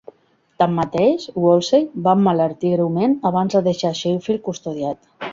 Tanmateix, 0.61 1.25
Wolsey 1.41 1.83
va 2.07 2.15
emmalaltir 2.19 2.71
greument 2.71 3.13
abans 3.31 3.57
de 3.57 3.61
deixar 3.69 3.93
Sheffield 4.01 4.43
custodiat. 4.49 4.99